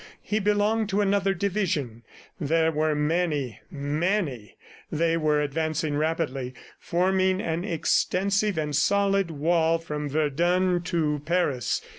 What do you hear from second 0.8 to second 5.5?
to another division. There were many... many! They were